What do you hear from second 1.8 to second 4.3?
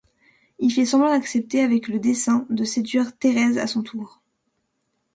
le dessein de séduire Thérèse à son tour.